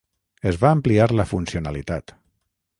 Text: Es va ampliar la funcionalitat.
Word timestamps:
Es 0.51 0.57
va 0.63 0.71
ampliar 0.77 1.07
la 1.21 1.27
funcionalitat. 1.35 2.19